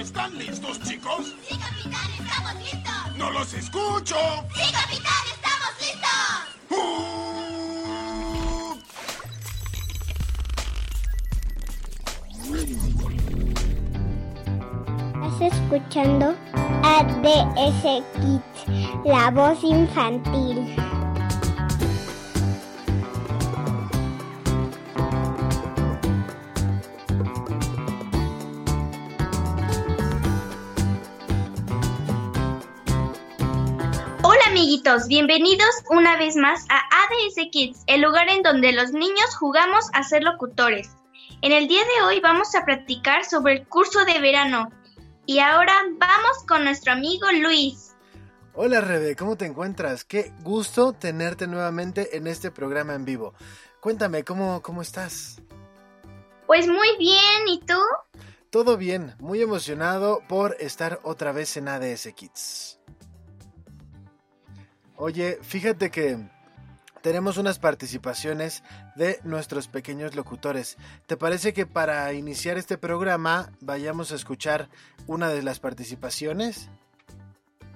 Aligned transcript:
¿Están 0.00 0.36
listos, 0.38 0.80
chicos? 0.80 1.34
¡Sí, 1.46 1.58
capitán! 1.58 2.10
¡Estamos 2.18 2.54
listos! 2.54 3.16
¡No 3.18 3.30
los 3.30 3.52
escucho! 3.52 4.16
¡Sí, 4.54 4.72
capitán! 4.72 5.26
¡Estamos 5.30 5.72
listos! 5.78 6.40
¡Uh! 6.70 7.10
Estás 15.26 15.52
escuchando 15.52 16.34
ADS 16.82 17.82
Kids, 18.14 19.04
la 19.04 19.30
voz 19.30 19.62
infantil. 19.62 20.89
Amiguitos, 34.80 35.08
bienvenidos 35.08 35.68
una 35.90 36.16
vez 36.16 36.36
más 36.36 36.64
a 36.70 36.78
ADS 36.78 37.50
Kids, 37.52 37.82
el 37.86 38.00
lugar 38.00 38.30
en 38.30 38.42
donde 38.42 38.72
los 38.72 38.92
niños 38.92 39.36
jugamos 39.38 39.84
a 39.92 40.02
ser 40.02 40.22
locutores. 40.22 40.88
En 41.42 41.52
el 41.52 41.68
día 41.68 41.82
de 41.82 42.06
hoy 42.06 42.20
vamos 42.20 42.54
a 42.54 42.64
practicar 42.64 43.26
sobre 43.26 43.54
el 43.54 43.66
curso 43.66 44.06
de 44.06 44.18
verano. 44.20 44.70
Y 45.26 45.40
ahora 45.40 45.74
vamos 45.98 46.44
con 46.48 46.64
nuestro 46.64 46.92
amigo 46.92 47.26
Luis. 47.42 47.94
Hola 48.54 48.80
Rebe, 48.80 49.16
¿cómo 49.16 49.36
te 49.36 49.44
encuentras? 49.44 50.04
Qué 50.04 50.32
gusto 50.42 50.94
tenerte 50.94 51.46
nuevamente 51.46 52.16
en 52.16 52.26
este 52.26 52.50
programa 52.50 52.94
en 52.94 53.04
vivo. 53.04 53.34
Cuéntame, 53.80 54.24
¿cómo, 54.24 54.62
cómo 54.62 54.80
estás? 54.80 55.42
Pues 56.46 56.66
muy 56.66 56.96
bien, 56.98 57.48
¿y 57.48 57.60
tú? 57.60 57.80
Todo 58.48 58.78
bien, 58.78 59.14
muy 59.18 59.42
emocionado 59.42 60.22
por 60.26 60.56
estar 60.58 61.00
otra 61.02 61.32
vez 61.32 61.56
en 61.58 61.68
ADS 61.68 62.08
Kids. 62.14 62.79
Oye, 65.02 65.38
fíjate 65.40 65.90
que 65.90 66.18
tenemos 67.00 67.38
unas 67.38 67.58
participaciones 67.58 68.62
de 68.96 69.18
nuestros 69.24 69.66
pequeños 69.66 70.14
locutores. 70.14 70.76
¿Te 71.06 71.16
parece 71.16 71.54
que 71.54 71.64
para 71.64 72.12
iniciar 72.12 72.58
este 72.58 72.76
programa 72.76 73.50
vayamos 73.62 74.12
a 74.12 74.16
escuchar 74.16 74.68
una 75.06 75.30
de 75.30 75.42
las 75.42 75.58
participaciones? 75.58 76.68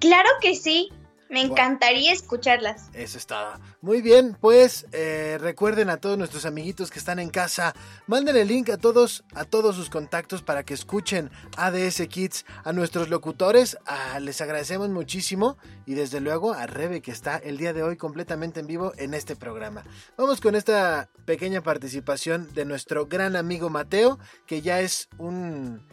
Claro 0.01 0.29
que 0.43 0.55
sí, 0.55 0.93
me 1.29 1.43
encantaría 1.43 2.12
escucharlas. 2.12 2.91
Eso 2.93 3.19
está. 3.19 3.61
Muy 3.81 4.03
bien, 4.03 4.37
pues 4.41 4.87
eh, 4.93 5.39
recuerden 5.41 5.91
a 5.91 5.97
todos 5.97 6.17
nuestros 6.19 6.47
amiguitos 6.47 6.91
que 6.91 6.99
están 6.99 7.19
en 7.19 7.31
casa, 7.31 7.75
manden 8.07 8.37
el 8.37 8.49
link 8.49 8.71
a 8.71 8.77
todos, 8.77 9.25
a 9.35 9.45
todos 9.45 9.77
sus 9.77 9.91
contactos 9.91 10.43
para 10.43 10.65
que 10.65 10.75
escuchen 10.75 11.31
ADS 11.57 12.07
Kids, 12.09 12.45
a 12.65 12.73
nuestros 12.73 13.09
locutores, 13.09 13.79
les 14.21 14.41
agradecemos 14.41 14.89
muchísimo 14.89 15.57
y 15.87 15.94
desde 15.94 16.21
luego 16.21 16.53
a 16.53 16.67
Rebe 16.67 17.03
que 17.03 17.11
está 17.11 17.37
el 17.37 17.59
día 17.59 17.73
de 17.73 17.82
hoy 17.82 17.97
completamente 17.97 18.61
en 18.61 18.67
vivo 18.67 18.93
en 18.97 19.15
este 19.15 19.37
programa. 19.37 19.85
Vamos 20.17 20.41
con 20.41 20.55
esta 20.55 21.09
pequeña 21.25 21.62
participación 21.62 22.53
de 22.55 22.65
nuestro 22.65 23.06
gran 23.06 23.37
amigo 23.37 23.71
Mateo, 23.71 24.19
que 24.47 24.62
ya 24.62 24.81
es 24.81 25.09
un, 25.19 25.87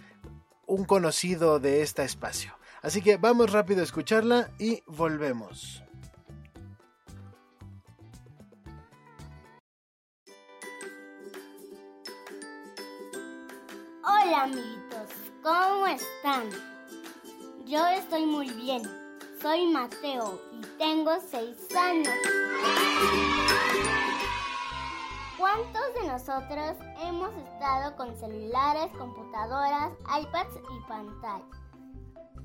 un 0.66 0.86
conocido 0.86 1.60
de 1.60 1.82
este 1.82 2.04
espacio. 2.04 2.61
Así 2.82 3.02
que 3.02 3.18
vamos 3.18 3.52
rápido 3.52 3.82
a 3.82 3.84
escucharla 3.84 4.50
y 4.58 4.82
volvemos. 4.88 5.84
Hola 14.04 14.44
amiguitos, 14.44 15.10
¿cómo 15.44 15.86
están? 15.86 16.50
Yo 17.66 17.86
estoy 17.88 18.26
muy 18.26 18.50
bien. 18.50 18.82
Soy 19.42 19.68
Mateo 19.68 20.42
y 20.52 20.62
tengo 20.78 21.12
6 21.30 21.76
años. 21.76 22.14
¿Cuántos 25.38 25.94
de 25.96 26.08
nosotros 26.08 26.78
hemos 27.00 27.34
estado 27.36 27.96
con 27.96 28.16
celulares, 28.18 28.92
computadoras, 28.98 29.92
iPads 30.20 30.56
y 30.56 30.88
pantallas? 30.88 31.61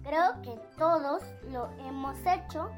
Creo 0.07 0.41
que 0.41 0.57
todos 0.79 1.25
lo 1.51 1.69
hemos 1.81 2.17
hecho 2.25 2.71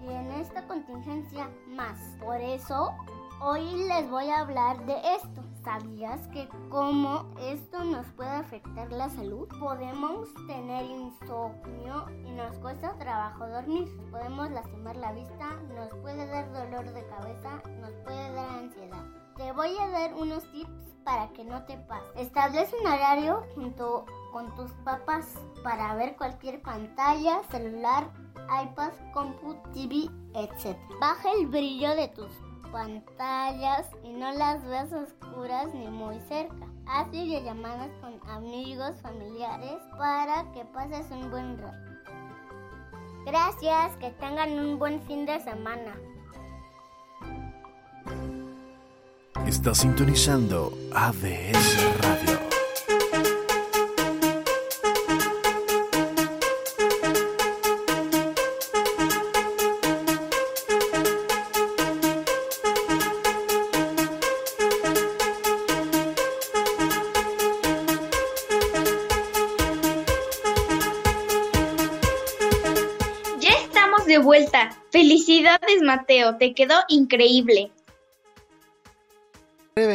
y 0.00 0.12
en 0.12 0.30
esta 0.30 0.64
contingencia 0.68 1.50
más. 1.66 1.98
Por 2.20 2.40
eso 2.40 2.94
hoy 3.40 3.84
les 3.88 4.08
voy 4.08 4.28
a 4.28 4.42
hablar 4.42 4.86
de 4.86 4.94
esto. 5.16 5.42
¿Sabías 5.64 6.24
que 6.28 6.48
como 6.70 7.26
esto 7.40 7.82
nos 7.82 8.06
puede 8.12 8.30
afectar 8.30 8.92
la 8.92 9.08
salud? 9.08 9.48
Podemos 9.58 10.28
tener 10.46 10.84
insomnio 10.84 12.06
y 12.24 12.30
nos 12.30 12.54
cuesta 12.58 12.96
trabajo 12.96 13.48
dormir. 13.48 13.88
Podemos 14.12 14.48
lastimar 14.52 14.94
la 14.94 15.10
vista, 15.10 15.54
nos 15.74 15.92
puede 15.96 16.28
dar 16.28 16.52
dolor 16.52 16.92
de 16.92 17.04
cabeza, 17.08 17.60
nos 17.80 17.90
puede 18.04 18.32
dar 18.34 18.50
ansiedad. 18.50 19.04
Te 19.36 19.50
voy 19.50 19.76
a 19.78 19.88
dar 19.88 20.14
unos 20.14 20.44
tips 20.52 20.94
para 21.02 21.28
que 21.32 21.42
no 21.42 21.64
te 21.64 21.76
pase. 21.76 22.06
Establece 22.14 22.76
un 22.80 22.86
horario 22.86 23.44
junto 23.56 24.04
con 24.32 24.54
tus 24.54 24.70
papás 24.84 25.34
para 25.62 25.94
ver 25.94 26.16
cualquier 26.16 26.60
pantalla, 26.62 27.42
celular, 27.50 28.10
iPad, 28.62 28.92
compu, 29.12 29.54
TV, 29.72 30.08
etc. 30.34 30.76
Baja 31.00 31.30
el 31.38 31.46
brillo 31.46 31.94
de 31.96 32.08
tus 32.08 32.30
pantallas 32.72 33.86
y 34.04 34.10
no 34.10 34.32
las 34.32 34.64
veas 34.64 34.92
oscuras 34.92 35.72
ni 35.74 35.88
muy 35.88 36.18
cerca. 36.28 36.66
Haz 36.86 37.10
videollamadas 37.10 37.90
con 38.00 38.18
amigos, 38.30 39.00
familiares 39.02 39.78
para 39.98 40.50
que 40.52 40.64
pases 40.66 41.10
un 41.10 41.30
buen 41.30 41.58
rato. 41.58 41.88
Gracias, 43.26 43.96
que 43.98 44.10
tengan 44.12 44.58
un 44.58 44.78
buen 44.78 45.02
fin 45.02 45.26
de 45.26 45.38
semana. 45.40 45.94
Está 49.46 49.74
sintonizando 49.74 50.72
ADS 50.94 52.00
Radio. 52.00 52.47
Vuelta. 74.18 74.70
Felicidades, 74.90 75.82
Mateo. 75.82 76.36
Te 76.36 76.54
quedó 76.54 76.74
increíble. 76.88 77.70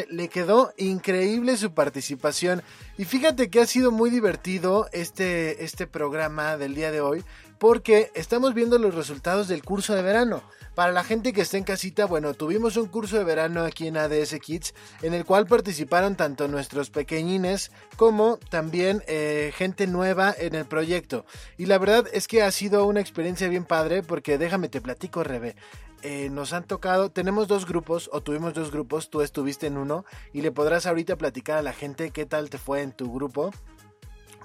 Le 0.09 0.29
quedó 0.29 0.73
increíble 0.77 1.57
su 1.57 1.73
participación 1.73 2.63
y 2.97 3.03
fíjate 3.03 3.49
que 3.49 3.59
ha 3.59 3.65
sido 3.65 3.91
muy 3.91 4.09
divertido 4.09 4.87
este, 4.93 5.65
este 5.65 5.87
programa 5.87 6.55
del 6.55 6.73
día 6.73 6.89
de 6.89 7.01
hoy 7.01 7.23
porque 7.63 8.11
estamos 8.13 8.53
viendo 8.53 8.77
los 8.77 8.93
resultados 8.93 9.47
del 9.47 9.63
curso 9.63 9.95
de 9.95 10.01
verano. 10.01 10.43
Para 10.75 10.91
la 10.91 11.05
gente 11.05 11.31
que 11.31 11.39
está 11.39 11.57
en 11.57 11.63
casita, 11.63 12.05
bueno, 12.05 12.33
tuvimos 12.33 12.75
un 12.75 12.87
curso 12.87 13.17
de 13.17 13.23
verano 13.23 13.63
aquí 13.63 13.87
en 13.87 13.95
ADS 13.95 14.37
Kids 14.41 14.73
en 15.01 15.13
el 15.13 15.23
cual 15.23 15.47
participaron 15.47 16.17
tanto 16.17 16.49
nuestros 16.49 16.89
pequeñines 16.89 17.71
como 17.95 18.37
también 18.49 19.01
eh, 19.07 19.53
gente 19.55 19.87
nueva 19.87 20.35
en 20.37 20.55
el 20.55 20.65
proyecto. 20.65 21.25
Y 21.57 21.67
la 21.67 21.77
verdad 21.77 22.05
es 22.11 22.27
que 22.27 22.43
ha 22.43 22.51
sido 22.51 22.85
una 22.85 22.99
experiencia 22.99 23.47
bien 23.47 23.63
padre 23.63 24.03
porque 24.03 24.37
déjame 24.37 24.67
te 24.67 24.81
platico, 24.81 25.23
Rebe 25.23 25.55
eh, 26.03 26.29
nos 26.29 26.51
han 26.51 26.65
tocado, 26.65 27.11
tenemos 27.11 27.47
dos 27.47 27.65
grupos 27.65 28.09
o 28.11 28.19
tuvimos 28.19 28.53
dos 28.53 28.71
grupos, 28.71 29.09
tú 29.09 29.21
estuviste 29.21 29.67
en 29.67 29.77
uno 29.77 30.03
y 30.33 30.41
le 30.41 30.51
podrás 30.51 30.85
ahorita 30.85 31.15
platicar 31.15 31.59
a 31.59 31.61
la 31.61 31.71
gente 31.71 32.11
qué 32.11 32.25
tal 32.25 32.49
te 32.49 32.57
fue 32.57 32.81
en 32.81 32.91
tu 32.91 33.11
grupo. 33.13 33.51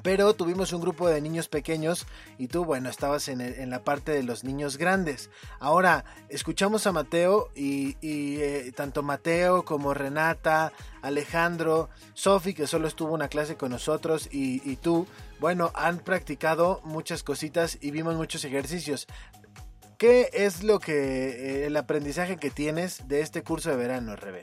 Pero 0.08 0.32
tuvimos 0.32 0.72
un 0.72 0.80
grupo 0.80 1.06
de 1.06 1.20
niños 1.20 1.48
pequeños 1.48 2.06
y 2.38 2.48
tú, 2.48 2.64
bueno, 2.64 2.88
estabas 2.88 3.28
en, 3.28 3.42
el- 3.42 3.52
en 3.60 3.68
la 3.68 3.84
parte 3.84 4.10
de 4.12 4.22
los 4.22 4.42
niños 4.42 4.78
grandes. 4.78 5.28
Ahora, 5.60 6.06
escuchamos 6.30 6.86
a 6.86 6.92
Mateo 6.92 7.50
y, 7.54 7.94
eh, 8.00 8.72
tanto 8.74 9.02
Mateo 9.02 9.66
como 9.66 9.92
Renata, 9.92 10.72
Alejandro, 11.02 11.90
Sofi, 12.14 12.54
que 12.54 12.66
solo 12.66 12.88
estuvo 12.88 13.12
una 13.12 13.28
clase 13.28 13.56
con 13.56 13.70
nosotros, 13.70 14.30
y, 14.32 14.62
y 14.64 14.76
tú, 14.76 15.06
bueno, 15.40 15.72
han 15.74 15.98
practicado 15.98 16.80
muchas 16.84 17.22
cositas 17.22 17.76
y 17.78 17.90
vimos 17.90 18.16
muchos 18.16 18.42
ejercicios. 18.46 19.06
¿Qué 19.98 20.30
es 20.32 20.62
lo 20.62 20.78
que 20.80 20.94
eh, 20.94 21.66
el 21.66 21.76
aprendizaje 21.76 22.38
que 22.38 22.48
tienes 22.50 23.06
de 23.08 23.20
este 23.20 23.42
curso 23.42 23.68
de 23.68 23.76
verano, 23.76 24.16
Rebe? 24.16 24.40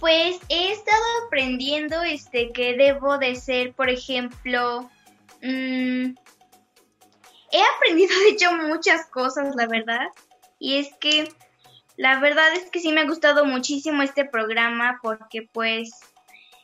Pues 0.00 0.40
he 0.48 0.72
estado 0.72 1.04
aprendiendo 1.26 2.02
este 2.02 2.50
que 2.52 2.74
debo 2.74 3.18
de 3.18 3.36
ser, 3.36 3.74
por 3.74 3.90
ejemplo, 3.90 4.90
mm, 5.42 6.14
he 7.52 7.62
aprendido 7.76 8.14
de 8.24 8.28
hecho 8.30 8.52
muchas 8.52 9.06
cosas, 9.06 9.54
la 9.54 9.66
verdad. 9.66 10.08
Y 10.58 10.78
es 10.78 10.88
que 11.00 11.28
la 11.96 12.18
verdad 12.18 12.52
es 12.54 12.70
que 12.70 12.80
sí 12.80 12.92
me 12.92 13.02
ha 13.02 13.06
gustado 13.06 13.44
muchísimo 13.44 14.02
este 14.02 14.24
programa 14.24 14.98
porque 15.02 15.48
pues 15.52 15.90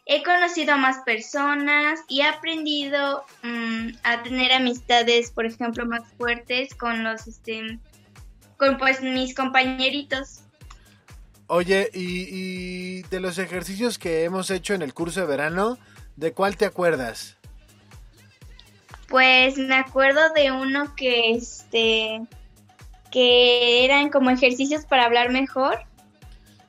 he 0.06 0.22
conocido 0.22 0.72
a 0.72 0.78
más 0.78 0.98
personas 1.04 2.00
y 2.08 2.22
he 2.22 2.26
aprendido 2.26 3.22
mm, 3.42 3.88
a 4.02 4.22
tener 4.22 4.52
amistades, 4.52 5.30
por 5.30 5.44
ejemplo, 5.44 5.84
más 5.84 6.10
fuertes 6.16 6.74
con 6.74 7.04
los, 7.04 7.26
este, 7.26 7.78
con 8.56 8.78
pues 8.78 9.02
mis 9.02 9.34
compañeritos. 9.34 10.45
Oye, 11.48 11.90
y, 11.94 12.26
y 12.30 13.02
de 13.02 13.20
los 13.20 13.38
ejercicios 13.38 13.98
que 13.98 14.24
hemos 14.24 14.50
hecho 14.50 14.74
en 14.74 14.82
el 14.82 14.94
curso 14.94 15.20
de 15.20 15.26
verano, 15.26 15.78
¿de 16.16 16.32
cuál 16.32 16.56
te 16.56 16.64
acuerdas? 16.64 17.36
Pues 19.08 19.56
me 19.56 19.76
acuerdo 19.76 20.20
de 20.34 20.50
uno 20.50 20.94
que 20.96 21.30
este 21.32 22.20
que 23.12 23.84
eran 23.84 24.10
como 24.10 24.30
ejercicios 24.30 24.84
para 24.84 25.04
hablar 25.04 25.30
mejor 25.30 25.78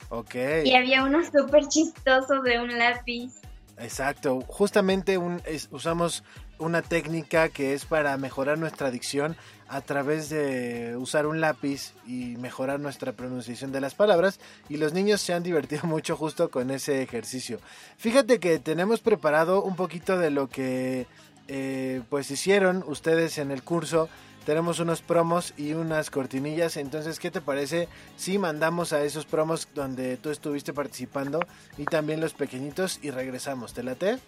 Ok, 0.10 0.36
y 0.64 0.76
había 0.76 1.04
uno 1.04 1.20
súper 1.26 1.68
chistoso 1.68 2.42
de 2.42 2.60
un 2.62 2.78
lápiz. 2.78 3.34
exacto. 3.80 4.40
Justamente 4.48 5.18
un, 5.18 5.42
es- 5.46 5.68
usamos 5.72 6.24
una 6.60 6.82
técnica 6.82 7.50
que 7.50 7.74
es 7.74 7.86
para 7.86 8.18
mejorar 8.18 8.58
nuestra 8.58 8.92
dicción 8.92 9.36
a 9.68 9.82
través 9.82 10.30
de 10.30 10.96
usar 10.98 11.26
un 11.26 11.42
lápiz 11.42 11.94
y 12.06 12.36
mejorar 12.38 12.80
nuestra 12.80 13.12
pronunciación 13.12 13.72
de 13.72 13.82
las 13.82 13.96
palabras 13.96 14.40
y 14.70 14.78
los 14.78 14.94
niños 14.94 15.22
se 15.22 15.34
han 15.34 15.44
divertido 15.44 15.84
mucho 15.88 16.16
justo 16.16 16.50
con 16.50 16.72
ese 16.72 17.02
ejercicio. 17.02 17.60
Fíjate 17.98 18.40
que 18.40 18.60
tenemos 18.60 19.02
preparado 19.02 19.64
un 19.64 19.76
poquito 19.76 20.18
de 20.18 20.32
lo 20.32 20.48
que 20.48 21.08
eh, 21.48 22.02
pues 22.10 22.32
hicieron 22.32 22.84
ustedes 22.88 23.38
en 23.38 23.52
el 23.52 23.64
curso. 23.64 24.10
Tenemos 24.46 24.80
unos 24.80 25.02
promos 25.02 25.54
y 25.58 25.74
unas 25.74 26.10
cortinillas, 26.10 26.78
entonces 26.78 27.20
¿qué 27.20 27.30
te 27.32 27.42
parece 27.42 27.90
si 28.16 28.38
mandamos 28.38 28.94
a 28.94 29.04
esos 29.04 29.26
promos 29.26 29.68
donde 29.76 30.16
tú 30.16 30.30
estuviste 30.30 30.72
participando 30.72 31.46
y 31.78 31.84
también 31.84 32.22
los 32.22 32.34
pequeñitos 32.34 33.00
y 33.02 33.12
regresamos? 33.12 33.74
¿Te 33.74 33.84
late? 33.84 34.20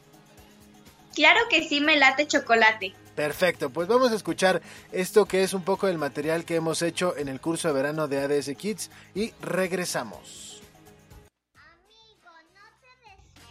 Claro 1.19 1.41
que 1.49 1.67
sí 1.67 1.81
me 1.81 1.97
late 1.97 2.27
chocolate. 2.27 2.93
Perfecto, 3.13 3.69
pues 3.71 3.89
vamos 3.89 4.13
a 4.13 4.15
escuchar 4.15 4.61
esto 4.93 5.25
que 5.25 5.43
es 5.43 5.53
un 5.53 5.65
poco 5.65 5.87
del 5.87 5.97
material 5.97 6.45
que 6.45 6.55
hemos 6.55 6.81
hecho 6.81 7.13
en 7.17 7.27
el 7.27 7.41
curso 7.41 7.67
de 7.67 7.73
verano 7.73 8.07
de 8.07 8.19
ADS 8.23 8.55
Kids 8.55 8.89
y 9.13 9.33
regresamos. 9.41 10.61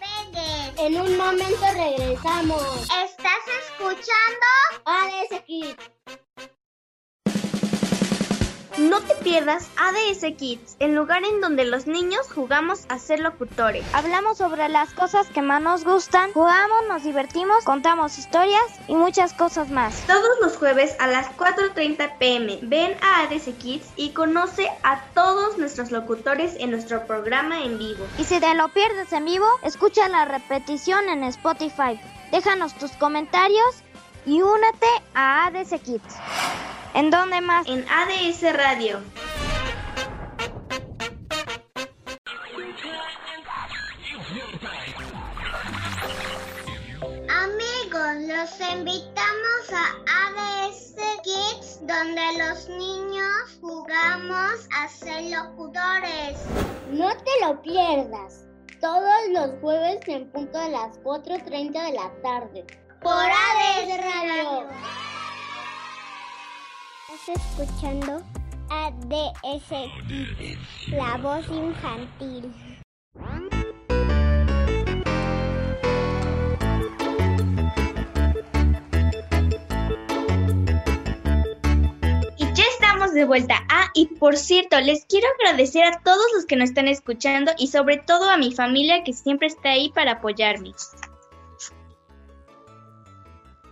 Pegues. 0.01 0.79
En 0.79 0.99
un 0.99 1.15
momento 1.19 1.67
regresamos. 1.75 2.85
¿Estás 2.85 3.45
escuchando? 3.69 4.47
ADS 4.87 5.43
Kids. 5.47 5.98
No 8.79 9.01
te 9.01 9.15
pierdas 9.17 9.69
ADS 9.77 10.37
Kids, 10.37 10.77
el 10.79 10.95
lugar 10.95 11.25
en 11.25 11.41
donde 11.41 11.65
los 11.65 11.89
niños 11.89 12.31
jugamos 12.33 12.85
a 12.89 13.01
ser 13.01 13.19
locutores. 13.19 13.85
Hablamos 13.93 14.39
sobre 14.39 14.69
las 14.69 14.95
cosas 14.95 15.27
que 15.27 15.43
más 15.43 15.61
nos 15.61 15.83
gustan, 15.83 16.33
jugamos, 16.33 16.87
nos 16.89 17.03
divertimos, 17.03 17.65
contamos 17.65 18.19
historias 18.19 18.63
y 18.87 18.95
muchas 18.95 19.33
cosas 19.33 19.71
más. 19.71 20.07
Todos 20.07 20.39
los 20.41 20.57
jueves 20.57 20.95
a 21.01 21.09
las 21.09 21.27
4.30 21.37 22.19
pm 22.19 22.61
ven 22.63 22.97
a 23.03 23.23
ADS 23.23 23.49
Kids 23.59 23.89
y 23.97 24.11
conoce 24.11 24.69
a 24.85 25.03
todos 25.13 25.59
nuestros 25.59 25.91
locutores 25.91 26.55
en 26.61 26.71
nuestro 26.71 27.05
programa 27.05 27.65
en 27.65 27.79
vivo. 27.79 28.07
Y 28.17 28.23
si 28.23 28.39
te 28.39 28.55
lo 28.55 28.69
pierdes 28.69 29.13
en 29.13 29.25
vivo, 29.25 29.47
escucha 29.65 30.09
la 30.09 30.25
repetición 30.25 31.09
en 31.09 31.25
Spotify. 31.25 32.01
Déjanos 32.31 32.75
tus 32.75 32.93
comentarios 32.93 33.83
y 34.25 34.41
únete 34.43 34.87
a 35.15 35.47
ADC 35.47 35.83
Kids. 35.83 36.15
¿En 36.95 37.11
dónde 37.11 37.41
más? 37.41 37.67
En 37.67 37.85
ADS 37.89 38.43
Radio. 38.55 39.01
Amigos, 47.31 48.15
los 48.27 48.71
invitamos 48.73 49.73
a 49.73 49.85
ADS 50.27 50.95
Kids, 51.23 51.81
donde 51.83 52.23
los 52.39 52.69
niños 52.69 53.59
jugamos 53.61 54.69
a 54.75 54.89
ser 54.89 55.25
locutores. 55.25 56.39
No 56.91 57.09
te 57.17 57.47
lo 57.47 57.61
pierdas. 57.63 58.47
Todos 58.81 59.29
los 59.31 59.61
jueves 59.61 60.01
en 60.07 60.31
punto 60.31 60.59
de 60.59 60.71
las 60.71 60.99
4.30 61.03 61.73
de 61.73 61.93
la 61.93 62.13
tarde. 62.23 62.65
Por 63.01 63.13
ADS 63.13 63.99
Radio. 63.99 65.08
Estás 67.11 67.37
escuchando 67.59 68.23
ADS 68.69 69.71
la 70.89 71.17
voz 71.17 71.47
infantil. 71.49 72.53
Y 82.37 82.45
ya 82.45 82.65
estamos 82.75 83.15
de 83.15 83.25
vuelta. 83.25 83.55
Ah, 83.71 83.89
y 83.95 84.07
por 84.07 84.37
cierto, 84.37 84.79
les 84.81 85.07
quiero 85.07 85.29
agradecer 85.41 85.85
a 85.85 86.01
todos 86.01 86.27
los 86.35 86.45
que 86.45 86.57
nos 86.57 86.69
están 86.69 86.89
escuchando 86.89 87.53
y 87.57 87.69
sobre 87.69 87.97
todo 87.97 88.29
a 88.29 88.37
mi 88.37 88.53
familia 88.53 89.03
que 89.03 89.15
siempre 89.15 89.47
está 89.47 89.71
ahí 89.71 89.91
para 89.95 90.13
apoyarme. 90.13 90.73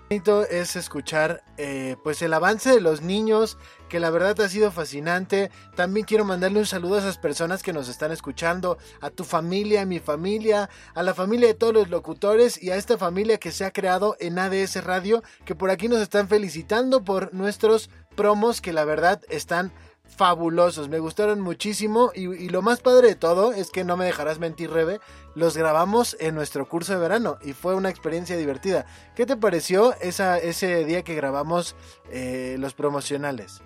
Bonito 0.09 0.47
es 0.47 0.77
escuchar 0.77 1.43
eh, 1.57 1.97
pues 2.05 2.23
el 2.23 2.33
avance 2.33 2.71
de 2.71 2.81
los 2.81 3.03
niños 3.03 3.59
que 3.89 3.99
la 3.99 4.11
verdad 4.11 4.41
ha 4.41 4.49
sido 4.49 4.71
fascinante. 4.71 5.51
También 5.75 6.07
quiero 6.07 6.25
mandarle 6.25 6.61
un 6.61 6.67
saludo 6.67 6.97
a 6.97 6.99
esas 7.01 7.19
personas 7.19 7.63
que 7.63 7.73
nos 7.73 7.89
están 7.89 8.13
escuchando 8.13 8.79
a 9.01 9.11
tu 9.11 9.25
familia 9.25 9.83
a 9.83 9.87
mi 9.87 9.99
familia 9.99 10.71
a 10.95 11.03
la 11.03 11.15
familia 11.15 11.49
de 11.49 11.55
todos 11.55 11.75
los 11.75 11.91
locutores 11.91 12.63
y 12.63 12.71
a 12.71 12.77
esta 12.77 12.99
familia 12.99 13.39
que 13.39 13.51
se 13.51 13.65
ha 13.65 13.73
creado 13.73 14.17
en 14.21 14.39
ADS 14.39 14.85
Radio 14.85 15.23
que 15.45 15.55
por 15.55 15.71
aquí 15.71 15.89
nos 15.89 16.01
están 16.01 16.29
felicitando 16.29 17.03
por 17.03 17.35
nuestros 17.35 17.91
promos 18.15 18.61
que 18.61 18.73
la 18.73 18.85
verdad 18.85 19.21
están 19.29 19.73
fabulosos, 20.09 20.89
me 20.89 20.99
gustaron 20.99 21.41
muchísimo 21.41 22.11
y, 22.15 22.49
lo 22.49 22.63
más 22.63 22.81
padre 22.81 23.09
de 23.09 23.15
todo 23.15 23.53
es 23.53 23.71
que 23.71 23.85
no 23.85 23.97
me 23.97 24.07
dejarás 24.07 24.39
mentir, 24.39 24.71
Rebe, 24.71 25.01
los 25.35 25.57
grabamos 25.57 26.17
en 26.21 26.35
nuestro 26.35 26.69
curso 26.69 26.95
de 26.95 26.99
verano 26.99 27.39
y 27.43 27.53
fue 27.53 27.75
una 27.75 27.91
experiencia 27.91 28.37
divertida. 28.37 28.87
¿Qué 29.15 29.27
te 29.27 29.37
pareció 29.37 29.95
esa, 30.01 30.39
ese 30.39 30.85
día 30.85 31.03
que 31.03 31.15
grabamos 31.15 31.77
eh, 32.11 32.57
los 32.59 32.75
promocionales? 32.75 33.63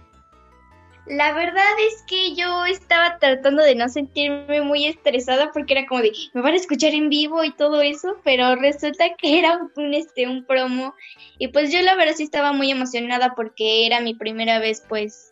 La 1.07 1.33
verdad 1.33 1.73
es 1.89 2.05
que 2.07 2.35
yo 2.35 2.67
estaba 2.67 3.19
tratando 3.19 3.63
de 3.63 3.75
no 3.75 3.89
sentirme 3.89 4.61
muy 4.61 4.87
estresada 4.87 5.51
porque 5.51 5.73
era 5.75 5.87
como 5.87 6.03
de, 6.03 6.13
me 6.35 6.43
van 6.43 6.53
a 6.53 6.57
escuchar 6.57 6.93
en 6.95 7.09
vivo 7.09 7.43
y 7.43 7.53
todo 7.53 7.81
eso, 7.81 8.19
pero 8.23 8.55
resulta 8.55 9.07
que 9.17 9.39
era 9.41 9.59
un, 9.75 9.95
este, 9.95 10.29
un 10.29 10.45
promo 10.45 10.95
y 11.39 11.49
pues 11.49 11.73
yo 11.73 11.81
la 11.83 11.97
verdad 11.97 12.15
sí 12.17 12.25
estaba 12.25 12.53
muy 12.53 12.71
emocionada 12.71 13.35
porque 13.35 13.87
era 13.87 14.01
mi 14.01 14.15
primera 14.15 14.59
vez 14.59 14.85
pues 14.89 15.30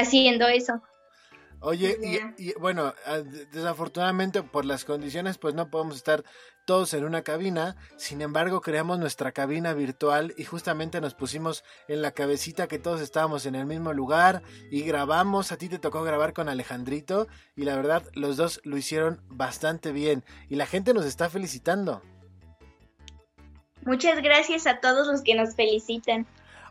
haciendo 0.00 0.46
eso. 0.48 0.82
Oye, 1.60 1.96
y, 2.38 2.50
y, 2.50 2.52
bueno, 2.54 2.94
ah, 3.06 3.18
desafortunadamente 3.52 4.42
por 4.42 4.64
las 4.64 4.84
condiciones 4.84 5.38
pues 5.38 5.54
no 5.54 5.70
podemos 5.70 5.96
estar 5.96 6.22
todos 6.66 6.92
en 6.94 7.04
una 7.04 7.22
cabina, 7.22 7.76
sin 7.96 8.20
embargo 8.20 8.60
creamos 8.60 8.98
nuestra 8.98 9.32
cabina 9.32 9.72
virtual 9.72 10.34
y 10.36 10.44
justamente 10.44 11.00
nos 11.00 11.14
pusimos 11.14 11.64
en 11.88 12.02
la 12.02 12.10
cabecita 12.10 12.66
que 12.66 12.78
todos 12.78 13.00
estábamos 13.00 13.46
en 13.46 13.54
el 13.54 13.66
mismo 13.66 13.92
lugar 13.92 14.42
y 14.70 14.82
grabamos, 14.82 15.52
a 15.52 15.56
ti 15.56 15.68
te 15.68 15.78
tocó 15.78 16.02
grabar 16.02 16.34
con 16.34 16.48
Alejandrito 16.48 17.28
y 17.54 17.62
la 17.62 17.76
verdad 17.76 18.02
los 18.14 18.36
dos 18.36 18.60
lo 18.64 18.76
hicieron 18.76 19.22
bastante 19.28 19.92
bien 19.92 20.24
y 20.48 20.56
la 20.56 20.66
gente 20.66 20.92
nos 20.92 21.06
está 21.06 21.30
felicitando. 21.30 22.02
Muchas 23.82 24.20
gracias 24.20 24.66
a 24.66 24.80
todos 24.80 25.06
los 25.06 25.22
que 25.22 25.36
nos 25.36 25.54
felicitan. 25.54 26.26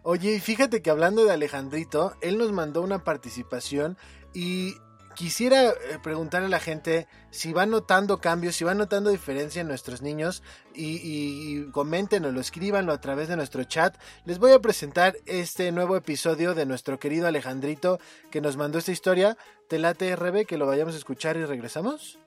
Oye, 0.08 0.40
fíjate 0.40 0.84
que 0.84 0.92
hablando 0.92 1.26
de 1.26 1.32
Alejandrito, 1.32 2.16
él 2.22 2.38
nos 2.38 2.52
mandó 2.52 2.84
una 2.84 3.04
participación 3.04 3.98
y 4.36 4.76
quisiera 5.16 5.74
preguntarle 6.04 6.46
a 6.46 6.50
la 6.52 6.60
gente 6.60 7.08
si 7.32 7.54
va 7.54 7.66
notando 7.66 8.20
cambios, 8.20 8.56
si 8.56 8.64
va 8.64 8.76
notando 8.76 9.10
diferencia 9.10 9.62
en 9.62 9.68
nuestros 9.68 10.04
niños 10.04 10.44
y, 10.76 10.98
y, 10.98 11.58
y 11.58 11.72
coméntenoslo, 11.72 12.40
escríbanlo 12.40 12.94
a 12.94 13.02
través 13.02 13.30
de 13.30 13.36
nuestro 13.36 13.64
chat. 13.64 13.98
Les 14.26 14.38
voy 14.38 14.52
a 14.52 14.60
presentar 14.60 15.18
este 15.26 15.72
nuevo 15.72 15.96
episodio 15.96 16.54
de 16.54 16.68
nuestro 16.68 17.00
querido 17.00 17.26
Alejandrito 17.26 18.00
que 18.30 18.42
nos 18.42 18.58
mandó 18.58 18.78
esta 18.78 18.92
historia. 18.92 19.40
¿Te 19.68 19.80
late, 19.80 20.16
RB, 20.16 20.46
que 20.46 20.60
lo 20.60 20.68
vayamos 20.68 20.94
a 20.94 21.00
escuchar 21.00 21.36
y 21.36 21.46
regresamos? 21.46 22.20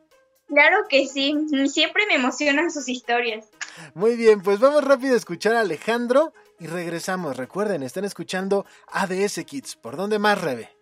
Claro 0.49 0.87
que 0.89 1.07
sí, 1.07 1.35
siempre 1.69 2.07
me 2.07 2.15
emocionan 2.15 2.71
sus 2.71 2.89
historias. 2.89 3.47
Muy 3.95 4.17
bien, 4.17 4.43
pues 4.43 4.59
vamos 4.59 4.83
rápido 4.83 5.15
a 5.15 5.19
escuchar 5.19 5.55
a 5.55 5.61
Alejandro 5.61 6.33
y 6.59 6.67
regresamos. 6.67 7.37
Recuerden, 7.37 7.83
están 7.83 8.05
escuchando 8.05 8.65
ADS 8.89 9.45
Kids. 9.45 9.77
¿Por 9.77 9.97
dónde 9.97 10.19
más, 10.19 10.41
Rebe? 10.41 10.75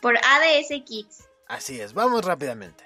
Por 0.00 0.16
ADS 0.16 0.68
Kids. 0.86 1.28
Así 1.48 1.80
es, 1.80 1.92
vamos 1.92 2.24
rápidamente. 2.24 2.84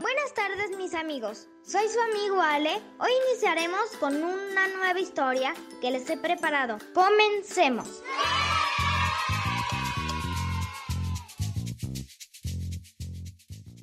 Buenas 0.00 0.32
tardes 0.34 0.76
mis 0.76 0.94
amigos, 0.94 1.48
soy 1.66 1.88
su 1.88 2.00
amigo 2.00 2.40
Ale. 2.40 2.80
Hoy 2.98 3.10
iniciaremos 3.28 3.90
con 3.98 4.22
una 4.22 4.68
nueva 4.68 4.98
historia 5.00 5.54
que 5.80 5.90
les 5.90 6.08
he 6.08 6.16
preparado. 6.16 6.78
Comencemos. 6.94 8.02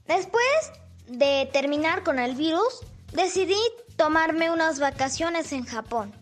Después 0.08 0.72
de 1.08 1.50
terminar 1.52 2.04
con 2.04 2.20
el 2.20 2.36
virus, 2.36 2.82
decidí 3.12 3.60
tomarme 3.96 4.52
unas 4.52 4.80
vacaciones 4.80 5.52
en 5.52 5.66
Japón. 5.66 6.14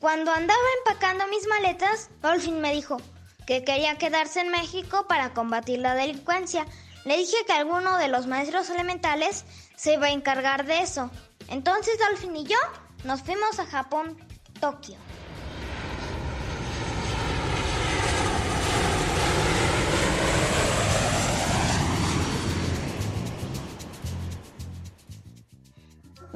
Cuando 0.00 0.32
andaba 0.32 0.60
empacando 0.78 1.26
mis 1.28 1.46
maletas, 1.46 2.10
Dolphin 2.22 2.60
me 2.60 2.72
dijo 2.72 2.98
que 3.46 3.64
quería 3.64 3.96
quedarse 3.96 4.40
en 4.40 4.50
México 4.50 5.06
para 5.08 5.34
combatir 5.34 5.80
la 5.80 5.94
delincuencia. 5.94 6.66
Le 7.04 7.16
dije 7.16 7.36
que 7.46 7.52
alguno 7.52 7.96
de 7.96 8.08
los 8.08 8.26
maestros 8.26 8.70
elementales 8.70 9.44
se 9.76 9.94
iba 9.94 10.06
a 10.06 10.12
encargar 10.12 10.66
de 10.66 10.80
eso. 10.80 11.10
Entonces 11.48 11.98
Dolphin 11.98 12.36
y 12.36 12.44
yo 12.44 12.58
nos 13.04 13.22
fuimos 13.22 13.58
a 13.58 13.66
Japón, 13.66 14.18
Tokio. 14.60 14.96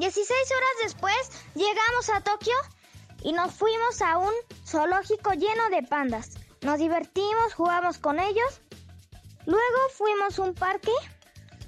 Dieciséis 0.02 0.50
horas 0.50 0.70
después 0.82 1.30
llegamos 1.54 2.10
a 2.10 2.20
Tokio 2.22 2.56
y 3.22 3.32
nos 3.32 3.52
fuimos 3.52 4.02
a 4.02 4.18
un 4.18 4.32
zoológico 4.66 5.30
lleno 5.30 5.70
de 5.70 5.84
pandas. 5.84 6.30
Nos 6.60 6.80
divertimos, 6.80 7.54
jugamos 7.54 7.98
con 7.98 8.18
ellos. 8.18 8.60
Luego 9.46 9.78
fuimos 9.96 10.36
a 10.36 10.42
un 10.42 10.54
parque 10.54 10.90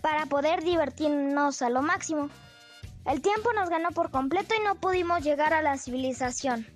para 0.01 0.27
poder 0.27 0.65
divertirnos 0.65 1.63
a 1.63 1.71
lo 1.71 1.81
máximo. 1.81 2.29
El 3.07 3.23
tiempo 3.23 3.53
nos 3.53 3.71
ganó 3.71 3.93
por 3.93 4.11
completo 4.11 4.57
y 4.57 4.65
no 4.65 4.75
pudimos 4.81 5.23
llegar 5.23 5.55
a 5.55 5.63
la 5.63 5.79
civilización. 5.79 6.67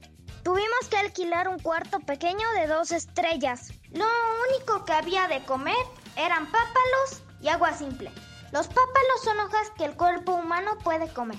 Tuvimos 0.44 0.88
que 0.88 0.98
alquilar 0.98 1.48
un 1.48 1.58
cuarto 1.58 1.98
pequeño 1.98 2.48
de 2.52 2.68
dos 2.68 2.92
estrellas. 2.92 3.72
Lo 3.90 4.06
único 4.48 4.84
que 4.84 4.92
había 4.92 5.26
de 5.26 5.44
comer 5.44 5.74
eran 6.14 6.46
pápalos 6.52 7.24
y 7.40 7.48
agua 7.48 7.72
simple. 7.72 8.12
Los 8.52 8.66
pápalos 8.66 9.22
son 9.22 9.38
hojas 9.40 9.70
que 9.76 9.84
el 9.84 9.96
cuerpo 9.96 10.32
humano 10.32 10.78
puede 10.82 11.12
comer. 11.12 11.38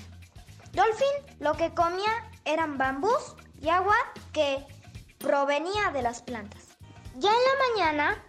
Dolphin 0.72 1.36
lo 1.40 1.54
que 1.54 1.74
comía 1.74 2.30
eran 2.44 2.78
bambús 2.78 3.34
y 3.60 3.68
agua 3.68 3.96
que 4.32 4.64
provenía 5.18 5.90
de 5.92 6.02
las 6.02 6.22
plantas. 6.22 6.68
Ya 7.16 7.30
en 7.30 7.36
la 7.36 7.68
mañana 7.68 8.24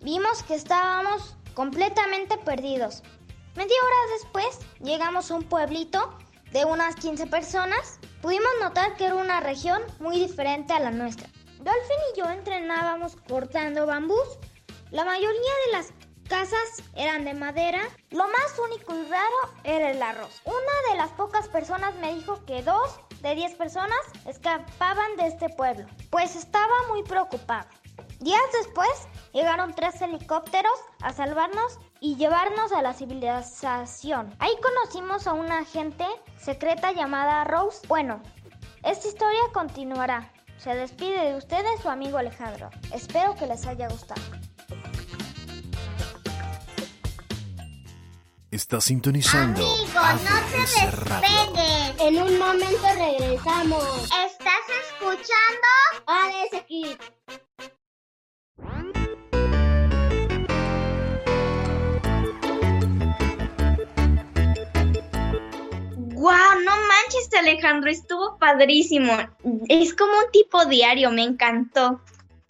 vimos 0.00 0.42
que 0.42 0.54
estábamos 0.54 1.36
completamente 1.54 2.36
perdidos. 2.38 3.02
Media 3.54 3.76
hora 3.84 4.14
después 4.14 4.58
llegamos 4.80 5.30
a 5.30 5.36
un 5.36 5.44
pueblito 5.44 6.18
de 6.50 6.64
unas 6.64 6.96
15 6.96 7.28
personas. 7.28 8.00
Pudimos 8.20 8.50
notar 8.60 8.96
que 8.96 9.06
era 9.06 9.14
una 9.14 9.40
región 9.40 9.80
muy 10.00 10.18
diferente 10.18 10.72
a 10.72 10.80
la 10.80 10.90
nuestra. 10.90 11.28
Dolphin 11.58 11.98
y 12.12 12.18
yo 12.18 12.28
entrenábamos 12.28 13.16
cortando 13.28 13.86
bambús. 13.86 14.38
La 14.90 15.04
mayoría 15.04 15.52
de 15.66 15.72
las 15.72 15.92
casas 16.24 16.82
eran 16.96 17.24
de 17.24 17.34
madera. 17.34 17.80
Lo 18.10 18.24
más 18.24 18.58
único 18.70 18.94
y 18.94 19.04
raro 19.04 19.54
era 19.64 19.90
el 19.90 20.02
arroz. 20.02 20.40
Una 20.44 20.90
de 20.90 20.96
las 20.96 21.10
pocas 21.12 21.48
personas 21.48 21.94
me 21.96 22.14
dijo 22.14 22.44
que 22.44 22.62
dos 22.62 22.98
de 23.22 23.34
diez 23.34 23.54
personas 23.54 23.98
escapaban 24.26 25.16
de 25.16 25.28
este 25.28 25.48
pueblo, 25.48 25.86
pues 26.10 26.36
estaba 26.36 26.74
muy 26.88 27.02
preocupado. 27.02 27.68
Días 28.20 28.42
después 28.52 28.90
llegaron 29.32 29.74
tres 29.74 30.00
helicópteros 30.00 30.78
a 31.00 31.12
salvarnos 31.12 31.78
y 32.00 32.16
llevarnos 32.16 32.72
a 32.72 32.82
la 32.82 32.94
civilización. 32.94 34.34
Ahí 34.38 34.52
conocimos 34.62 35.26
a 35.26 35.32
una 35.32 35.58
agente 35.58 36.06
secreta 36.38 36.92
llamada 36.92 37.44
Rose. 37.44 37.86
Bueno, 37.86 38.22
esta 38.82 39.08
historia 39.08 39.40
continuará. 39.52 40.32
Se 40.58 40.74
despide 40.74 41.30
de 41.30 41.36
ustedes 41.36 41.80
su 41.80 41.88
amigo 41.88 42.18
Alejandro. 42.18 42.70
Espero 42.92 43.34
que 43.34 43.46
les 43.46 43.66
haya 43.66 43.88
gustado. 43.88 44.22
Está 48.54 48.80
sintonizando 48.80 49.66
Amigos, 49.66 50.22
no 50.22 50.66
se 50.66 50.86
despeguen. 50.86 51.96
En 51.98 52.22
un 52.22 52.38
momento 52.38 52.86
regresamos. 52.96 54.04
¿Estás 54.04 54.64
escuchando? 54.86 55.68
ADS 56.06 56.62
Kids. 56.68 56.98
¡Guau! 65.96 66.60
No 66.64 66.70
manches, 66.70 67.28
Alejandro, 67.38 67.90
estuvo 67.90 68.38
padrísimo. 68.38 69.12
Es 69.68 69.94
como 69.94 70.12
un 70.12 70.30
tipo 70.32 70.64
diario, 70.66 71.10
me 71.10 71.22
encantó. 71.22 72.00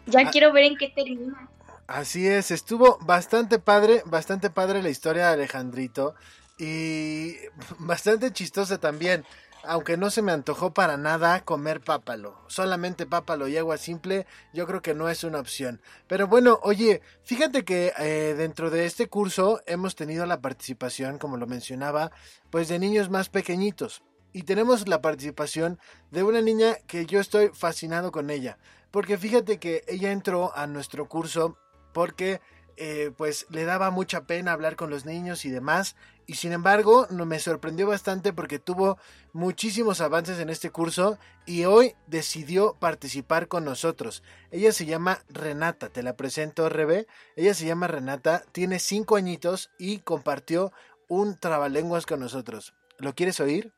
Ya 0.07 0.21
Ah. 0.21 0.31
quiero 0.31 0.53
ver 0.53 0.65
en 0.65 0.77
qué 0.77 0.89
termina. 0.89 1.49
Así 1.87 2.27
es, 2.27 2.51
estuvo 2.51 2.99
bastante 3.03 3.59
padre, 3.59 4.03
bastante 4.07 4.49
padre 4.49 4.83
la 4.83 4.89
historia 4.89 5.27
de 5.27 5.35
Alejandrito 5.35 6.15
y 6.59 7.37
bastante 7.79 8.33
chistosa 8.33 8.79
también, 8.79 9.27
aunque 9.65 9.99
no 9.99 10.09
se 10.09 10.23
me 10.23 10.33
antojó 10.33 10.73
para 10.73 10.97
nada 10.97 11.45
comer 11.45 11.83
pápalo, 11.83 12.41
solamente 12.47 13.05
pápalo 13.05 13.49
y 13.49 13.59
agua 13.59 13.77
simple, 13.77 14.27
yo 14.55 14.67
creo 14.67 14.81
que 14.81 14.95
no 14.95 15.11
es 15.11 15.25
una 15.25 15.41
opción. 15.41 15.83
Pero 16.07 16.27
bueno, 16.27 16.59
oye, 16.63 17.03
fíjate 17.23 17.67
que 17.67 17.93
eh, 17.99 18.35
dentro 18.35 18.71
de 18.71 18.87
este 18.87 19.09
curso 19.09 19.61
hemos 19.67 19.95
tenido 19.95 20.25
la 20.25 20.41
participación, 20.41 21.19
como 21.19 21.37
lo 21.37 21.47
mencionaba, 21.47 22.13
pues 22.49 22.69
de 22.69 22.79
niños 22.79 23.11
más 23.11 23.29
pequeñitos. 23.29 24.03
Y 24.33 24.45
tenemos 24.45 24.89
la 24.89 25.03
participación 25.03 25.79
de 26.11 26.23
una 26.23 26.41
niña 26.41 26.77
que 26.87 27.05
yo 27.05 27.21
estoy 27.21 27.51
fascinado 27.53 28.11
con 28.11 28.31
ella. 28.31 28.59
Porque 28.91 29.19
fíjate 29.19 29.59
que 29.59 29.85
ella 29.87 30.13
entró 30.13 30.57
a 30.57 30.67
nuestro 30.67 31.09
curso 31.09 31.57
porque 31.95 32.43
eh, 32.77 33.13
pues 33.17 33.47
le 33.51 33.65
daba 33.65 33.91
mucha 33.91 34.27
pena 34.27 34.53
hablar 34.53 34.77
con 34.77 34.91
los 34.91 35.07
niños 35.07 35.47
y 35.47 35.51
demás. 35.51 35.97
Y 36.27 36.35
sin 36.35 36.53
embargo, 36.53 37.07
no, 37.11 37.25
me 37.27 37.39
sorprendió 37.39 37.87
bastante 37.87 38.33
porque 38.33 38.59
tuvo 38.59 38.99
muchísimos 39.33 40.01
avances 40.01 40.39
en 40.39 40.51
este 40.51 40.71
curso 40.71 41.19
y 41.47 41.65
hoy 41.65 41.95
decidió 42.07 42.75
participar 42.75 43.47
con 43.47 43.65
nosotros. 43.65 44.23
Ella 44.51 44.73
se 44.73 44.87
llama 44.87 45.21
Renata, 45.29 45.89
te 45.89 46.03
la 46.03 46.17
presento, 46.17 46.69
Rebe. 46.69 47.07
Ella 47.37 47.55
se 47.55 47.67
llama 47.67 47.87
Renata, 47.87 48.43
tiene 48.53 48.79
cinco 48.79 49.17
añitos 49.17 49.71
y 49.79 49.99
compartió 49.99 50.73
un 51.09 51.39
trabalenguas 51.39 52.07
con 52.07 52.21
nosotros. 52.21 52.75
¿Lo 52.99 53.15
quieres 53.15 53.39
oír? 53.41 53.73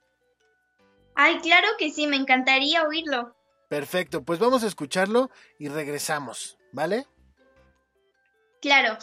Ay, 1.14 1.40
claro 1.40 1.68
que 1.78 1.90
sí, 1.90 2.06
me 2.06 2.16
encantaría 2.16 2.84
oírlo. 2.84 3.34
Perfecto, 3.68 4.22
pues 4.22 4.38
vamos 4.38 4.62
a 4.62 4.68
escucharlo 4.68 5.30
y 5.58 5.68
regresamos, 5.68 6.56
¿vale? 6.72 7.06
Claro. 8.60 8.96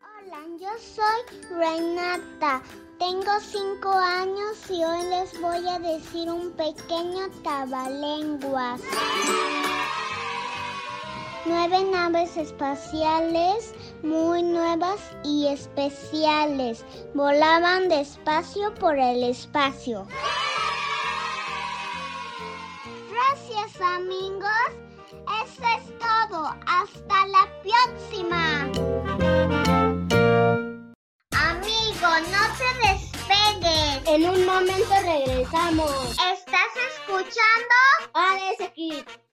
Hola, 0.00 0.38
yo 0.58 0.68
soy 0.78 1.38
Renata. 1.50 2.62
Tengo 2.98 3.40
cinco 3.40 3.90
años 3.90 4.70
y 4.70 4.82
hoy 4.84 5.02
les 5.10 5.40
voy 5.40 5.68
a 5.68 5.78
decir 5.78 6.28
un 6.30 6.52
pequeño 6.52 7.30
trabalenguas. 7.42 8.80
Nueve 11.46 11.84
naves 11.84 12.36
espaciales 12.36 13.74
muy 14.02 14.42
nuevas 14.42 14.98
y 15.22 15.46
especiales 15.48 16.84
volaban 17.14 17.88
despacio 17.88 18.74
por 18.74 18.98
el 18.98 19.22
espacio. 19.22 20.06
Amigos. 23.84 24.50
Eso 25.44 25.62
es 25.62 25.98
todo. 25.98 26.54
Hasta 26.66 27.26
la 27.26 27.48
próxima. 27.62 28.60
Amigo, 31.32 32.08
no 32.32 32.42
te 32.58 32.68
despegues. 32.88 34.06
En 34.06 34.28
un 34.28 34.46
momento 34.46 34.94
regresamos. 35.02 36.10
¿Estás 36.12 36.72
escuchando? 36.96 37.74
ADS 38.14 38.70
Kids. 38.74 39.23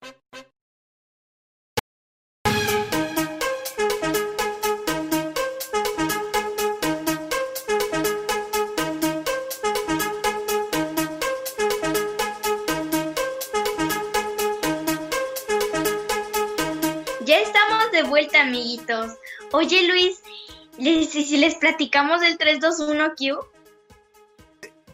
Ya 17.32 17.40
estamos 17.40 17.90
de 17.94 18.04
vuelta, 18.04 18.42
amiguitos. 18.42 19.14
Oye, 19.54 19.88
Luis, 19.88 20.20
¿les- 20.78 21.16
¿y 21.16 21.24
si 21.24 21.38
les 21.38 21.56
platicamos 21.56 22.20
del 22.20 22.38
321Q? 22.38 23.40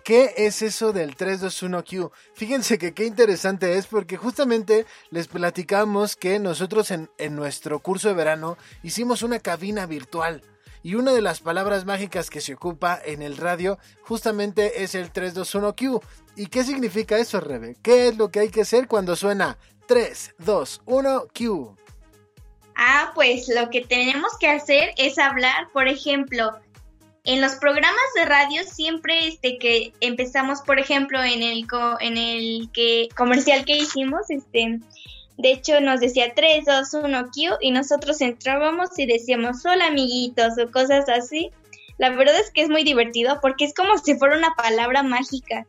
¿Qué 0.03 0.35
es 0.37 0.61
eso 0.61 0.93
del 0.93 1.17
321Q? 1.17 2.11
Fíjense 2.35 2.77
que 2.77 2.93
qué 2.93 3.05
interesante 3.05 3.75
es 3.79 3.87
porque 3.87 4.17
justamente 4.17 4.85
les 5.09 5.27
platicamos 5.27 6.15
que 6.15 6.37
nosotros 6.37 6.91
en, 6.91 7.09
en 7.17 7.35
nuestro 7.35 7.79
curso 7.79 8.07
de 8.09 8.13
verano 8.13 8.55
hicimos 8.83 9.23
una 9.23 9.39
cabina 9.39 9.87
virtual 9.87 10.43
y 10.83 10.93
una 10.93 11.13
de 11.13 11.23
las 11.23 11.39
palabras 11.39 11.85
mágicas 11.85 12.29
que 12.29 12.39
se 12.41 12.53
ocupa 12.53 13.01
en 13.03 13.23
el 13.23 13.35
radio 13.35 13.79
justamente 14.03 14.83
es 14.83 14.93
el 14.93 15.11
321Q. 15.11 16.03
¿Y 16.35 16.45
qué 16.45 16.63
significa 16.63 17.17
eso, 17.17 17.39
Rebe? 17.39 17.75
¿Qué 17.81 18.09
es 18.09 18.17
lo 18.17 18.29
que 18.29 18.41
hay 18.41 18.49
que 18.49 18.61
hacer 18.61 18.87
cuando 18.87 19.15
suena 19.15 19.57
321Q? 19.87 21.75
Ah, 22.77 23.11
pues 23.15 23.47
lo 23.49 23.69
que 23.71 23.81
tenemos 23.81 24.31
que 24.39 24.47
hacer 24.47 24.93
es 24.97 25.17
hablar, 25.17 25.67
por 25.73 25.87
ejemplo, 25.87 26.51
en 27.23 27.41
los 27.41 27.55
programas 27.55 27.99
de 28.15 28.25
radio 28.25 28.61
siempre 28.63 29.27
este 29.27 29.57
que 29.57 29.91
empezamos, 29.99 30.61
por 30.61 30.79
ejemplo, 30.79 31.21
en 31.23 31.41
el 31.41 31.67
co- 31.67 31.97
en 31.99 32.17
el 32.17 32.69
que 32.71 33.09
comercial 33.17 33.65
que 33.65 33.77
hicimos, 33.77 34.29
este 34.29 34.79
de 35.37 35.51
hecho 35.51 35.81
nos 35.81 35.99
decía 35.99 36.33
3 36.35 36.65
2 36.65 36.93
1 36.93 37.25
Q 37.25 37.57
y 37.61 37.71
nosotros 37.71 38.21
entrábamos 38.21 38.97
y 38.97 39.05
decíamos 39.07 39.65
hola 39.65 39.87
amiguitos 39.87 40.53
o 40.63 40.71
cosas 40.71 41.09
así. 41.09 41.49
La 41.97 42.11
verdad 42.11 42.39
es 42.39 42.51
que 42.51 42.61
es 42.61 42.69
muy 42.69 42.83
divertido 42.83 43.39
porque 43.41 43.65
es 43.65 43.73
como 43.73 43.97
si 43.97 44.15
fuera 44.15 44.37
una 44.37 44.53
palabra 44.55 45.01
mágica. 45.03 45.65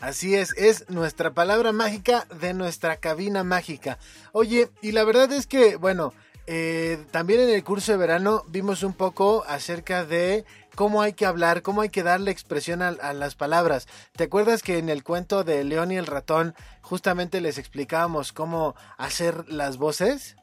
Así 0.00 0.34
es, 0.34 0.52
es 0.56 0.88
nuestra 0.90 1.32
palabra 1.32 1.72
mágica 1.72 2.26
de 2.40 2.54
nuestra 2.54 2.96
cabina 2.96 3.44
mágica. 3.44 3.98
Oye, 4.32 4.68
y 4.82 4.92
la 4.92 5.04
verdad 5.04 5.30
es 5.32 5.46
que, 5.46 5.76
bueno, 5.76 6.12
eh, 6.52 6.98
también 7.12 7.38
en 7.38 7.50
el 7.50 7.62
curso 7.62 7.92
de 7.92 7.98
verano 7.98 8.42
vimos 8.48 8.82
un 8.82 8.92
poco 8.92 9.44
acerca 9.46 10.04
de 10.04 10.44
cómo 10.74 11.00
hay 11.00 11.12
que 11.12 11.24
hablar, 11.24 11.62
cómo 11.62 11.80
hay 11.80 11.90
que 11.90 12.02
darle 12.02 12.32
expresión 12.32 12.82
a, 12.82 12.88
a 12.88 13.12
las 13.12 13.36
palabras. 13.36 13.86
¿Te 14.16 14.24
acuerdas 14.24 14.64
que 14.64 14.78
en 14.78 14.88
el 14.88 15.04
cuento 15.04 15.44
de 15.44 15.62
León 15.62 15.92
y 15.92 15.96
el 15.96 16.08
ratón 16.08 16.56
justamente 16.80 17.40
les 17.40 17.56
explicábamos 17.56 18.32
cómo 18.32 18.74
hacer 18.98 19.48
las 19.48 19.76
voces? 19.76 20.34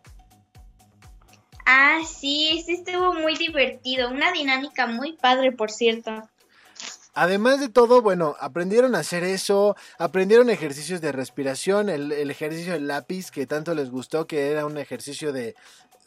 Ah, 1.66 2.00
sí, 2.08 2.58
ese 2.58 2.76
estuvo 2.76 3.14
muy 3.14 3.36
divertido, 3.36 4.10
una 4.10 4.32
dinámica 4.32 4.88
muy 4.88 5.12
padre, 5.18 5.52
por 5.52 5.70
cierto. 5.70 6.24
Además 7.14 7.60
de 7.60 7.68
todo, 7.68 8.04
bueno, 8.04 8.36
aprendieron 8.40 8.94
a 8.94 9.00
hacer 9.00 9.24
eso, 9.24 9.76
aprendieron 9.98 10.52
ejercicios 10.52 11.02
de 11.02 11.12
respiración, 11.12 11.90
el, 11.90 12.12
el 12.12 12.30
ejercicio 12.30 12.74
del 12.74 12.88
lápiz 12.88 13.32
que 13.32 13.48
tanto 13.48 13.74
les 13.74 13.90
gustó, 13.90 14.28
que 14.28 14.52
era 14.52 14.68
un 14.68 14.78
ejercicio 14.78 15.34
de, 15.34 15.56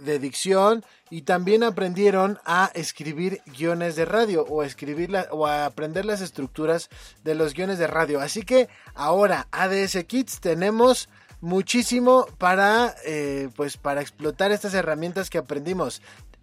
de 0.01 0.19
dicción, 0.19 0.85
y 1.11 1.23
también 1.23 1.63
aprendieron 1.63 2.39
a 2.45 2.71
escribir 2.75 3.41
guiones 3.47 3.97
de 3.97 4.05
radio 4.05 4.45
o 4.49 4.63
a 4.63 4.67
escribir 4.67 5.11
la- 5.11 5.27
o 5.31 5.47
a 5.47 5.67
aprender 5.67 6.05
las 6.05 6.21
estructuras 6.21 6.89
de 7.25 7.35
los 7.35 7.55
guiones 7.55 7.79
de 7.79 7.87
radio. 7.87 8.21
Así 8.21 8.43
que 8.43 8.69
ahora 8.95 9.47
ADS 9.51 10.05
Kids 10.05 10.41
tenemos 10.41 11.09
muchísimo 11.41 12.27
para 12.39 12.95
eh, 13.05 13.49
pues 13.57 13.77
para 13.77 14.03
explotar 14.03 14.53
estas 14.53 14.75
herramientas 14.75 15.31
que 15.31 15.39
aprendimos. 15.39 16.03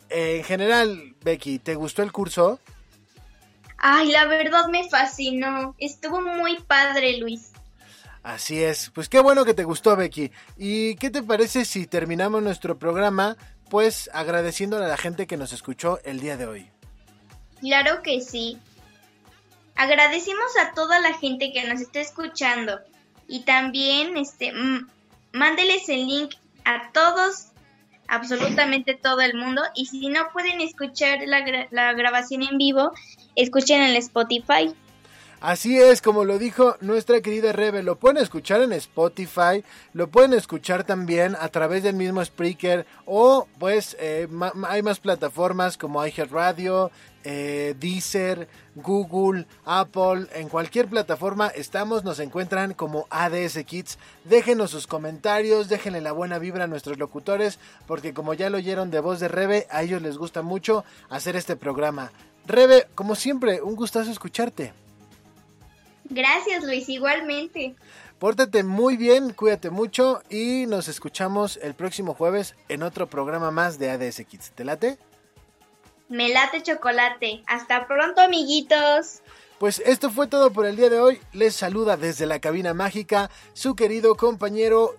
en 0.10 0.44
general, 0.46 1.16
Becky, 1.22 1.60
¿te 1.60 1.76
gustó 1.76 2.02
el 2.02 2.12
curso? 2.14 2.60
Ay, 3.78 4.10
la 4.12 4.26
verdad 4.26 4.68
me 4.70 4.90
fascinó. 4.90 5.76
Estuvo 5.78 6.22
muy 6.22 6.60
padre, 6.62 7.18
Luis. 7.18 7.52
Así 8.28 8.62
es, 8.62 8.92
pues 8.94 9.08
qué 9.08 9.22
bueno 9.22 9.46
que 9.46 9.54
te 9.54 9.64
gustó 9.64 9.96
Becky. 9.96 10.34
¿Y 10.58 10.96
qué 10.96 11.10
te 11.10 11.24
parece 11.24 11.64
si 11.64 11.88
terminamos 11.88 12.44
nuestro 12.44 12.78
programa 12.78 13.38
pues 13.70 14.10
agradeciéndole 14.14 14.84
a 14.84 14.90
la 14.90 14.98
gente 14.98 15.28
que 15.28 15.38
nos 15.38 15.54
escuchó 15.54 16.00
el 16.04 16.20
día 16.20 16.36
de 16.36 16.46
hoy? 16.46 16.70
Claro 17.62 18.02
que 18.02 18.20
sí. 18.20 18.58
Agradecemos 19.76 20.58
a 20.62 20.74
toda 20.74 21.00
la 21.00 21.14
gente 21.14 21.54
que 21.54 21.64
nos 21.70 21.80
está 21.80 22.02
escuchando 22.02 22.82
y 23.30 23.44
también 23.44 24.18
este 24.18 24.52
mándeles 25.32 25.88
el 25.88 26.08
link 26.08 26.36
a 26.66 26.92
todos, 26.92 27.54
absolutamente 28.10 28.96
todo 28.96 29.22
el 29.22 29.36
mundo 29.36 29.62
y 29.74 29.86
si 29.86 30.10
no 30.10 30.28
pueden 30.34 30.60
escuchar 30.60 31.20
la 31.26 31.94
grabación 31.94 32.44
en 32.44 32.58
vivo, 32.58 32.92
escuchen 33.38 33.80
en 33.84 33.92
el 33.92 33.96
Spotify. 33.96 34.76
Así 35.40 35.80
es, 35.80 36.02
como 36.02 36.26
lo 36.26 36.40
dijo 36.40 36.78
nuestra 36.82 37.22
querida 37.22 37.52
Rebe, 37.52 37.84
lo 37.84 38.00
pueden 38.00 38.18
escuchar 38.18 38.62
en 38.62 38.74
Spotify, 38.74 39.64
lo 39.94 40.08
pueden 40.08 40.34
escuchar 40.34 40.84
también 40.84 41.38
a 41.40 41.50
través 41.50 41.84
del 41.84 41.96
mismo 41.96 42.26
Spreaker 42.26 42.88
o 43.06 43.48
pues 43.60 43.96
eh, 44.00 44.28
hay 44.68 44.82
más 44.82 45.00
plataformas 45.00 45.78
como 45.78 46.04
iHeartRadio, 46.04 46.90
eh, 47.24 47.76
Deezer, 47.80 48.48
Google, 48.74 49.46
Apple, 49.64 50.26
en 50.34 50.50
cualquier 50.50 50.88
plataforma 50.88 51.50
estamos, 51.50 52.04
nos 52.04 52.18
encuentran 52.18 52.74
como 52.74 53.06
ADS 53.12 53.64
Kids. 53.64 54.00
Déjenos 54.24 54.72
sus 54.72 54.88
comentarios, 54.88 55.70
déjenle 55.70 56.02
la 56.02 56.14
buena 56.14 56.40
vibra 56.40 56.64
a 56.64 56.68
nuestros 56.68 56.98
locutores, 56.98 57.60
porque 57.86 58.16
como 58.16 58.34
ya 58.34 58.50
lo 58.50 58.58
oyeron 58.58 58.90
de 58.90 59.02
voz 59.02 59.20
de 59.20 59.28
Rebe, 59.28 59.68
a 59.70 59.84
ellos 59.84 60.02
les 60.02 60.18
gusta 60.18 60.42
mucho 60.42 60.84
hacer 61.12 61.36
este 61.36 61.56
programa. 61.56 62.12
Rebe, 62.48 62.88
como 62.96 63.14
siempre, 63.14 63.62
un 63.62 63.76
gustazo 63.76 64.10
escucharte. 64.10 64.74
Gracias, 66.10 66.64
Luis, 66.64 66.88
igualmente. 66.90 67.76
Pórtate 68.20 68.64
muy 68.64 68.98
bien, 68.98 69.32
cuídate 69.34 69.70
mucho 69.70 70.24
y 70.30 70.66
nos 70.68 70.88
escuchamos 70.88 71.58
el 71.62 71.76
próximo 71.76 72.16
jueves 72.16 72.56
en 72.68 72.82
otro 72.82 73.08
programa 73.08 73.52
más 73.52 73.78
de 73.78 73.92
ADS 73.92 74.26
Kids. 74.26 74.52
¿Te 74.52 74.66
late? 74.66 74.98
Me 76.10 76.30
late 76.30 76.64
chocolate. 76.64 77.44
Hasta 77.48 77.88
pronto, 77.88 78.22
amiguitos. 78.22 79.22
Pues 79.60 79.80
esto 79.86 80.10
fue 80.10 80.28
todo 80.28 80.52
por 80.52 80.66
el 80.66 80.78
día 80.78 80.90
de 80.90 81.00
hoy. 81.00 81.20
Les 81.34 81.56
saluda 81.56 81.98
desde 81.98 82.26
la 82.26 82.40
cabina 82.40 82.74
mágica 82.74 83.30
su 83.54 83.76
querido 83.76 84.16
compañero 84.16 84.96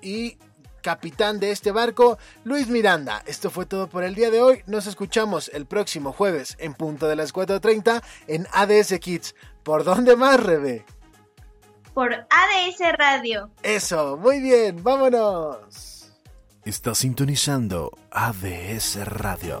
y 0.00 0.38
capitán 0.82 1.40
de 1.40 1.50
este 1.50 1.72
barco, 1.72 2.18
Luis 2.44 2.68
Miranda. 2.68 3.22
Esto 3.24 3.50
fue 3.50 3.64
todo 3.64 3.88
por 3.88 4.04
el 4.04 4.14
día 4.14 4.30
de 4.30 4.42
hoy. 4.42 4.62
Nos 4.66 4.86
escuchamos 4.86 5.50
el 5.54 5.64
próximo 5.64 6.12
jueves 6.12 6.56
en 6.58 6.74
punto 6.74 7.08
de 7.08 7.16
las 7.16 7.32
4.30 7.32 8.02
en 8.26 8.46
ADS 8.52 8.98
Kids. 8.98 9.34
¿Por 9.62 9.84
dónde 9.84 10.16
más, 10.16 10.38
Rebe? 10.42 10.84
Por 11.94 12.12
ADS 12.12 12.98
Radio. 12.98 13.50
Eso, 13.62 14.16
muy 14.16 14.40
bien, 14.40 14.82
vámonos. 14.82 16.12
Está 16.64 16.94
sintonizando 16.94 17.90
ADS 18.10 19.06
Radio. 19.06 19.60